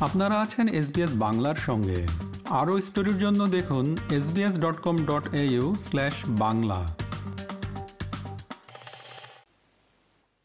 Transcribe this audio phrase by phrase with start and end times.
[0.00, 2.06] আপনারা আছেন এসবিএস বাংলার সঙ্গে।
[2.50, 6.96] আরও স্টোরির জন্য দেখুন SBS dot com dot au slash Bangla.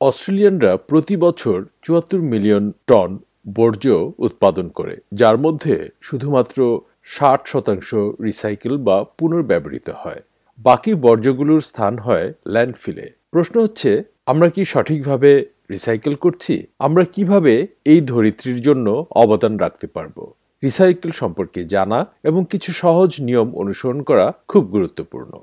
[0.02, 3.20] অস্ট্রেলিয়ানরা প্রতি বছর চুয়াত্তর মিলিয়ন টন
[3.56, 7.94] বর্জ্য উৎপাদন করে, যার মধ্যে শুধুমাত্র ষাট শতাংশ
[8.24, 10.22] রিসাইকেল বা পুনর্ব্যবহৃত হয়।
[10.58, 17.54] বাকি বর্জ্যগুলোর স্থান হয় ল্যান্ডফিলে। প্রশ্ন হচ্ছে, আমরা কি সঠিকভাবে রিসাইকেল করছি, আমরা কীভাবে
[17.92, 18.88] এই ধরিত্রীর জন্য
[19.24, 20.18] অবদান রাখতে পারব?
[20.64, 22.00] রিসাইকেল সম্পর্কে জানা
[22.30, 25.34] এবং কিছু সহজ নিয়ম অনুসরণ করা খুব গুরুত্বপূর্ণ।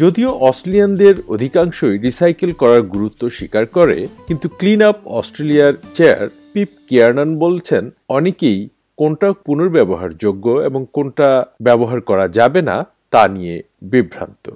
[0.00, 7.30] যদিও অস্ট্রেলিয়ানদের অধিকাংশই রিসাইকেল করার গুরুত্ব স্বীকার করে, কিন্তু ক্লিন আপ অস্ট্রেলিয়ার চেয়ার পিপ কিয়ারনান
[7.44, 8.58] বলছেন, অনেকেই
[9.00, 11.28] কোনটা পুনর্ব্যবহারযোগ্য এবং কোনটা
[11.66, 12.76] ব্যবহার করা যাবে না
[13.12, 13.56] তা নিয়ে
[13.92, 14.46] বিভ্রান্ত।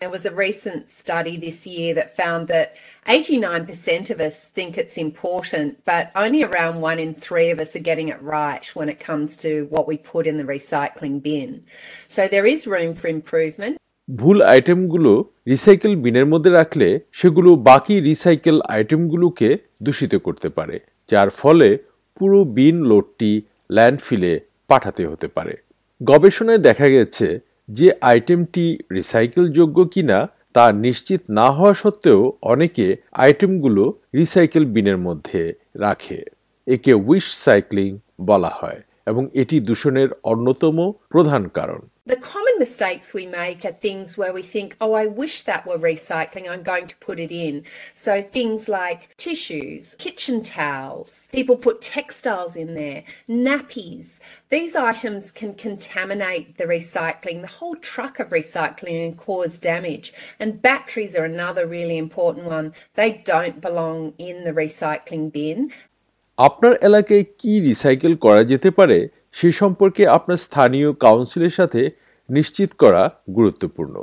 [0.00, 4.98] There was a recent study this year that found that 89% of us think it's
[4.98, 9.00] important, but only around one in three of us are getting it right when it
[9.00, 11.64] comes to what we put in the recycling bin.
[12.08, 13.74] So there is room for improvement.
[14.08, 15.12] ভুল আইটেমগুলো
[15.52, 16.88] recycle বিনের মধ্যে রাখলে
[17.20, 19.48] সেগুলো বাকি recycle আইটেমগুলোকে
[19.86, 20.76] দূষিত করতে পারে
[21.08, 21.68] যার ফলে
[22.16, 23.32] পুরো বিন লোডটি
[23.70, 24.32] ল্যান্ডফিলে
[24.70, 25.54] পাঠাতে হতে পারে
[26.00, 27.26] গবেষণায় দেখা গেছে
[27.68, 30.18] যে আইটেমটি রিসাইকেলযোগ্য কিনা
[30.52, 36.24] তা নিশ্চিত না হওয়া সত্ত্বেও অনেকে আইটেমগুলো রিসাইকেল বিনের মধ্যে রাখে।
[36.66, 40.77] একে উইশ সাইক্লিং বলা হয়। এবং এটি দূষণের অন্যতম
[41.13, 45.43] প্রধান কারণ The common mistakes we make are things where we think, oh, I wish
[45.43, 47.63] that were recycling, I'm going to put it in.
[47.93, 54.19] So things like tissues, kitchen towels, people put textiles in there, nappies.
[54.49, 60.11] These items can contaminate the recycling, the whole truck of recycling and cause damage.
[60.39, 62.73] And batteries are another really important one.
[62.95, 65.71] They don't belong in the recycling bin.
[66.38, 68.98] আপনার এলাকায় কি recycle করা যেতে পারে
[69.32, 71.82] সে সম্পর্কে আপনার স্থানীয় কাউন্সিলের সাথে
[72.28, 73.02] নিশ্চিত করা
[73.36, 73.94] গুরুত্বপূর্ণ।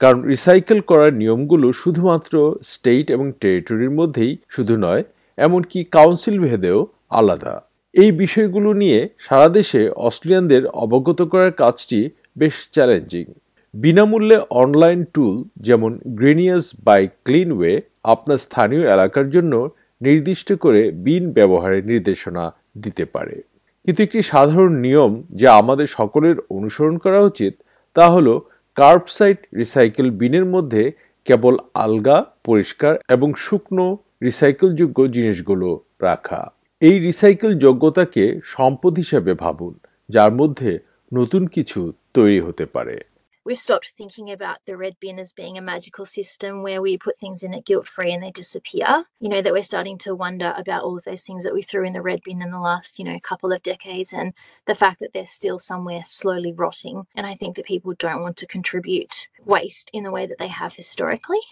[0.00, 2.32] কারণ রিসাইকেল করার নিয়মগুলো শুধুমাত্র
[2.72, 5.02] স্টেট এবং টেরিটরির মধ্যেই শুধু নয়,
[5.38, 6.78] এমনকি কাউন্সিল ভেদেও
[7.10, 7.54] আলাদা।
[7.94, 12.00] এই বিষয়গুলো নিয়ে সারা দেশে অস্ট্রেলিয়ানদের অবগত করার কাজটি
[12.36, 13.26] বেশ চ্যালেঞ্জিং
[13.74, 17.72] বিনামূল্যে অনলাইন টুল যেমন গ্রেনিয়াস বাই ক্লিনওয়ে
[18.04, 19.52] আপনার স্থানীয় এলাকার জন্য
[20.00, 23.42] নির্দিষ্ট করে বিন ব্যবহারের নির্দেশনা দিতে পারে।
[23.84, 27.54] কিন্তু একটি সাধারণ নিয়ম যা আমাদের সকলের অনুসরণ করা উচিত
[27.94, 28.40] তা হল
[28.76, 30.92] কার্বসাইট রিসাইকেল বিনের মধ্যে
[31.24, 39.78] কেবল আলগা, পরিষ্কার এবং শুকনো রিসাইকেলযোগ্য জিনিসগুলো রাখা। এই রিসাইকেল যোগ্যতাকে সম্পদ হিসেবে ভাবুন,
[40.08, 40.78] যার মধ্যে
[41.14, 43.00] নতুন কিছু তৈরি হতে পারে।
[43.48, 47.18] We've stopped thinking about the red bin as being a magical system where we put
[47.18, 48.88] things in it guilt free and they disappear.
[49.20, 51.86] You know, that we're starting to wonder about all of those things that we threw
[51.86, 54.34] in the red bin in the last, you know, couple of decades and
[54.66, 57.06] the fact that they're still somewhere slowly rotting.
[57.16, 60.52] And I think that people don't want to contribute waste in the way that they
[60.60, 61.44] have historically.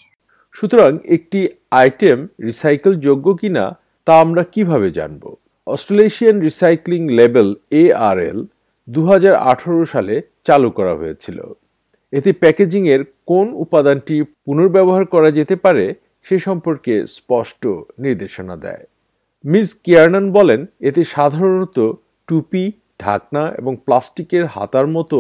[0.55, 1.41] সুতরাং একটি
[1.83, 2.19] item
[2.49, 3.65] recycle যোগ্য কিনা
[4.07, 5.23] তা আমরা কীভাবে জানব
[5.67, 7.49] অস্ট্রেলেশিয়ান recycling label
[7.81, 8.39] এআরএল
[8.89, 9.01] দু
[9.93, 10.15] সালে
[10.47, 11.39] চালু করা হয়েছিল
[12.13, 17.63] এতে প্যাকেজিংয়ের কোন উপাদানটি পুনর্ব্যবহার করা যেতে পারে সে সম্পর্কে স্পষ্ট
[17.99, 18.85] নির্দেশনা দেয়।
[19.45, 21.79] মিস কিয়ারনান বলেন, এতে সাধারণত
[22.29, 22.65] টুপি,
[22.99, 25.19] ঢাকনা এবং প্লাস্টিকের হাতার মতো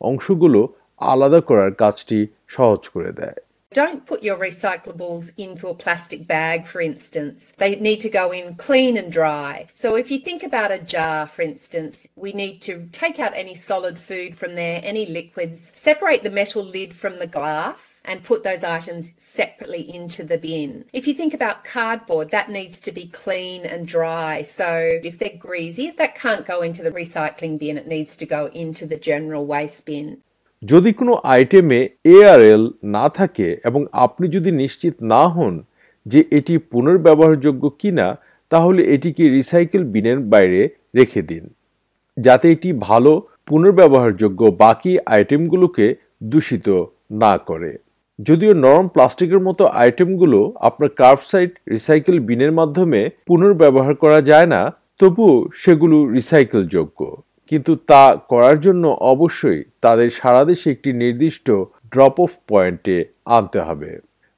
[0.00, 0.60] অংশগুলো
[1.00, 3.38] আলাদা করার কাজটি সহজ করে দেয়।
[3.74, 7.52] Don't put your recyclables into a plastic bag, for instance.
[7.58, 9.66] They need to go in clean and dry.
[9.74, 13.54] So, if you think about a jar, for instance, we need to take out any
[13.54, 18.42] solid food from there, any liquids, separate the metal lid from the glass, and put
[18.42, 20.86] those items separately into the bin.
[20.94, 24.40] If you think about cardboard, that needs to be clean and dry.
[24.42, 28.24] So, if they're greasy, if that can't go into the recycling bin, it needs to
[28.24, 30.22] go into the general waste bin.
[30.62, 31.80] যদি কোনো আইটেমে
[32.14, 32.62] এআরএল
[32.94, 35.54] না থাকে এবং আপনি যদি নিশ্চিত না হন
[36.06, 38.06] যে এটি পুনর্ব্যবহারযোগ্য কিনা,
[38.52, 40.60] তাহলে এটিকে রিসাইকেল বিনের বাইরে
[40.98, 41.44] রেখে দিন,
[42.16, 43.12] যাতে এটি ভালো,
[43.48, 45.86] পুনর্ব্যবহারযোগ্য বাকি আইটেমগুলোকে
[46.22, 46.68] দূষিত
[47.22, 47.72] না করে।
[48.18, 50.38] যদিও নরম প্লাস্টিকের মতো আইটেমগুলো
[50.68, 54.60] আপনার কার্বসাইট রিসাইকেল বিনের মাধ্যমে পুনর্ব্যবহার করা যায় না,
[55.00, 57.00] তবুও সেগুলো রিসাইকেলযোগ্য
[57.50, 61.46] কিন্তু তা করার জন্য অবশ্যই তাদের সারা দেশে একটি নির্দিষ্ট
[61.92, 63.90] ড্রপ অফ পয়েন্টে আনতে হবে।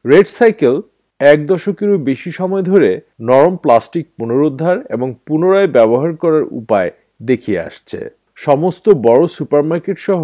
[0.04, 0.74] রেড সাইকেল
[1.20, 6.90] এক দশকেরও বেশি সময় ধরে নরম প্লাস্টিক পুনরুদ্ধার এবং পুনরায় ব্যবহার করার উপায়
[7.22, 10.22] দেখিয়ে আসছে। সমস্ত বড় সুপারমার্কেট সহ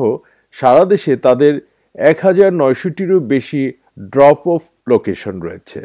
[0.52, 1.52] সারা দেশে তাদের
[1.94, 3.72] এক হাজার নয়শোটিরও বেশি
[4.12, 5.80] ড্রপ অফ লোকেশন রয়েছে।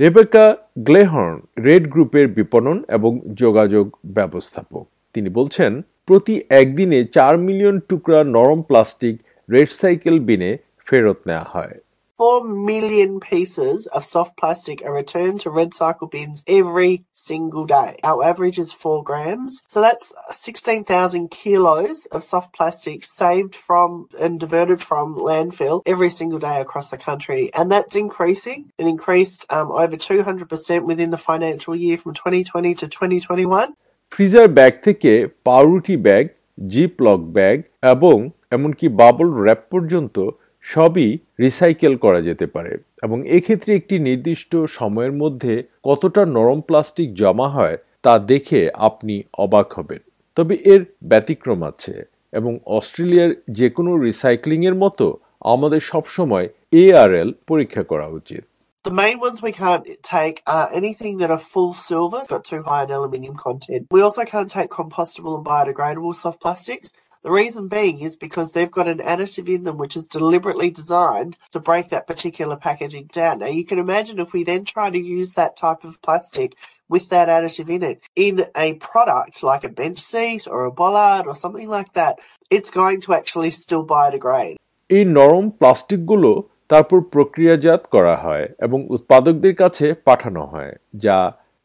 [0.00, 4.84] রেবেকা গ্লেহর্ন রেড গ্রুপের বিপণন এবং যোগাযোগ ব্যবস্থাপক।
[5.14, 9.15] তিনি বলছেন প্রতি একদিনে চার মিলিয়ন টুকরা নরম প্লাস্টিক
[9.53, 10.51] রেড সাইকেল বিনে
[10.87, 11.75] ফেরত নেওয়া হয়
[12.19, 17.99] 4 million pieces of soft plastic are returned to red cycle bins every single day.
[18.03, 19.61] Our average is 4 grams.
[19.67, 26.39] So that's 16,000 kilos of soft plastic saved from and diverted from landfill every single
[26.39, 27.51] day across the country.
[27.53, 28.71] And that's increasing.
[28.77, 33.73] It increased um, over 200% within the financial year from 2020 to 2021.
[34.12, 36.24] Freezer bag থেকে পাউরুটি bag
[36.68, 38.16] zip lock bag এবং
[38.50, 40.16] এমনকি bubble wrap পর্যন্ত
[40.64, 42.72] সবই recycle করা যেতে পারে
[43.02, 49.72] এবং এক্ষেত্রে একটি নির্দিষ্ট সময়ের মধ্যে কতটা নরম প্লাস্টিক জমা হয় তা দেখে আপনি অবাক
[49.72, 50.00] হবেন।
[50.36, 51.94] তবে এর ব্যতিক্রম আছে
[52.32, 55.06] এবং অস্ট্রেলিয়ার যে কোনো রিসাইক্লিংয়ের মতো
[55.44, 58.44] আমাদের সবসময় এআরএল পরীক্ষা করা উচিত।
[58.83, 62.83] The main ones we can't take are anything that are full silver, got too high
[62.83, 63.87] an aluminium content.
[63.89, 66.91] We also can't take compostable and biodegradable soft plastics.
[67.23, 71.37] The reason being is because they've got an additive in them which is deliberately designed
[71.51, 73.39] to break that particular packaging down.
[73.39, 76.57] Now, you can imagine if we then try to use that type of plastic
[76.89, 81.25] with that additive in it in a product like a bench seat or a bollard
[81.25, 82.19] or something like that,
[82.49, 84.57] it's going to actually still biodegrade.
[84.97, 86.31] এই নরম প্লাস্টিকগুলো
[86.70, 91.18] তারপর প্রক্রিয়াজাত করা হয় এবং উৎপাদকদের কাছে পাঠানো হয়, যা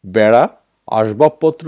[0.03, 0.43] বেড়া,
[0.87, 1.67] আসবাবপত্র,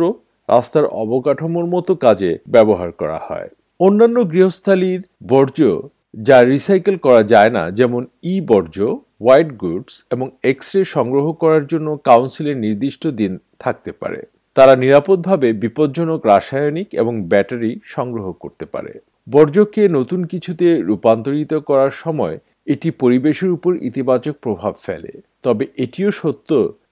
[0.49, 3.49] রাস্তার অবকাঠামোর মতো কাজে ব্যবহার করা হয়।
[3.79, 5.89] অন্যান্য গৃহস্থালির বর্জ্য
[6.27, 8.79] যা রিসাইকেল করা যায় না, যেমন ই বর্জ্য
[9.21, 14.21] হোয়াইট গুডস এবং এক্স রে সংগ্রহ করার জন্য কাউন্সিলের নির্দিষ্ট দিন থাকতে পারে।
[14.53, 18.93] তারা নিরাপদভাবে বিপজ্জনক রাসায়নিক এবং ব্যাটারি সংগ্রহ করতে পারে।
[19.29, 22.35] বর্জ্যকে নতুন কিছুতে রূপান্তরিত করার সময়
[22.67, 25.13] এটি পরিবেশের উপর ইতিবাচক প্রভাব ফেলে।
[25.43, 26.49] তবে এটিও সত্য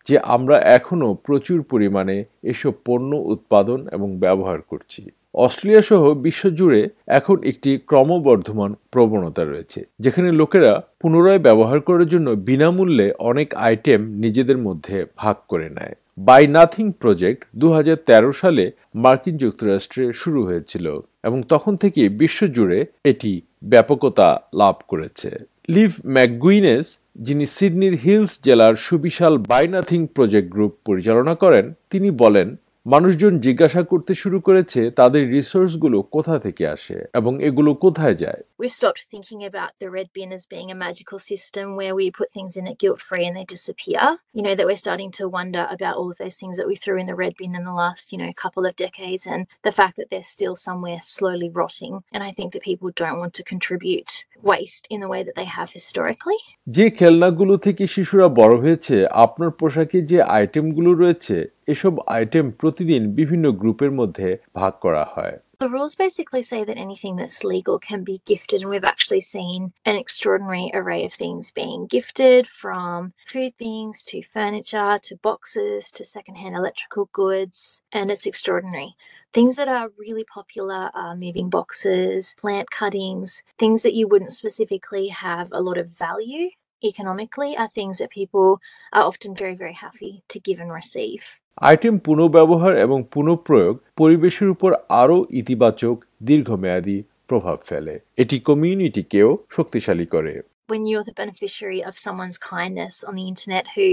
[0.08, 5.02] যে আমরা এখনও প্রচুর পরিমাণে এসব পণ্য, উৎপাদন এবং ব্যবহার করছি।
[5.34, 6.82] অস্ট্রেলিয়া সহ বিশ্বজুড়ে
[7.20, 10.72] এখন একটি ক্রমবর্ধমান প্রবণতা রয়েছে, যেখানে লোকেরা
[11.02, 17.42] পুনরায় ব্যবহার করার জন্য বিনামূল্যে অনেক আইটেম নিজেদের মধ্যে ভাগ করে নেয়। বাই নাথিং প্রজেক্ট
[17.62, 18.66] দু হাজার তেরো সালে
[19.04, 20.86] মার্কিন যুক্তরাষ্ট্রে শুরু হয়েছিল
[21.28, 22.80] এবং তখন থেকে বিশ্বজুড়ে
[23.12, 23.32] এটি
[23.72, 24.28] ব্যাপকতা
[24.62, 25.30] লাভ করেছে।
[25.76, 26.88] লিভ ম্যাকগুইনেস,
[27.26, 32.48] যিনি সিডনির হিলস জেলার সুবিশাল বাই নাথিং প্রজেক্ট গ্রুপ পরিচালনা করেন, তিনি বলেন
[32.86, 38.80] মানুষজন জিজ্ঞাসা করতে শুরু করেছে তাদের রিসোর্সগুলো কোথা থেকে আসে এবং এগুলো কোথায় যায় We've
[38.82, 42.54] stopped thinking about the red bin as being a magical system where we put things
[42.60, 44.02] in it guilt free and they disappear.
[44.38, 46.98] You know, that we're starting to wonder about all of those things that we threw
[47.02, 49.96] in the red bin in the last, you know, couple of decades and the fact
[49.98, 51.94] that they're still somewhere slowly rotting.
[52.14, 54.12] And I think that people don't want to contribute
[54.54, 56.40] waste in the way that they have historically.
[56.76, 58.96] যে খেলনাগুলো থেকে শিশুরা বড় হয়েছে
[59.26, 65.75] আপনার পোশাকে যে আইটেমগুলো রয়েছে এসব আইটেম প্রতিদিন বিভিন্ন গ্রুপের মধ্যে ভাগ করা হয় The
[65.77, 69.61] rules basically say that anything that's legal can be gifted, and we've actually seen
[69.91, 76.05] an extraordinary array of things being gifted from food things to furniture to boxes to
[76.05, 77.59] secondhand electrical goods,
[77.97, 78.91] and it's extraordinary.
[79.37, 85.09] Things that are really popular are moving boxes, plant cuttings, things that you wouldn't specifically
[85.09, 86.51] have a lot of value
[86.84, 88.48] economically are things that people
[88.94, 91.22] are often very, very happy to give and receive.
[91.62, 96.98] Item পুনঃব্যবহার এবং পুনঃপ্রয়োগ পরিবেশের উপর আরও ইতিবাচক দীর্ঘমেয়াদী
[97.30, 100.34] প্রভাব ফেলে এটি কমিউনিটিকেও শক্তিশালী করে
[100.74, 103.88] when you're the beneficiary of someone's kindness on the internet who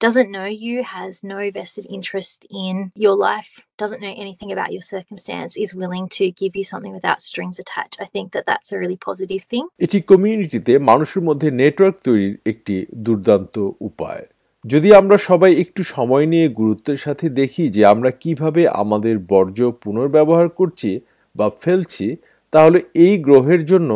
[0.00, 4.82] doesn't know you, has no vested interest in your life, doesn't know anything about your
[4.84, 8.78] circumstance, is willing to give you something without strings attached, I think that that's a
[8.78, 9.64] really positive thing.
[9.84, 12.76] এটি কমিউনিটিতে মানুষের মধ্যে network তৈরির একটি
[13.06, 13.54] দুর্দান্ত
[13.88, 14.24] উপায়
[14.64, 20.48] যদি আমরা সবাই একটু সময় নিয়ে গুরুত্বের সাথে দেখি যে আমরা কীভাবে আমাদের বর্জ্য পুনর্ব্যবহার
[20.58, 20.90] করছি
[21.34, 22.08] বা ফেলছি
[22.52, 23.90] তাহলে এই গ্রহের জন্য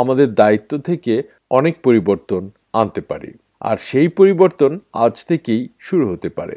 [0.00, 1.14] আমাদের দায়িত্ব থেকে
[1.50, 4.72] অনেক পরিবর্তন আনতে পারি। আর সেই পরিবর্তন
[5.04, 6.56] আজ থেকেই শুরু হতে পারে।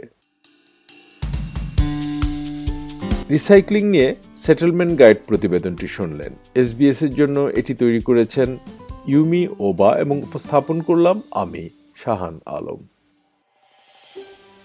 [3.29, 8.49] রিসাইক্লিং নিয়ে সেটেলমেন্ট গাইড প্রতিবেদনটি শুনলেন। এসবিএস এর জন্য এটি তৈরি করেছেন
[9.07, 11.63] ইউমি, ওবা এবং উপস্থাপন করলাম আমি,
[11.95, 12.79] শাহান আলম।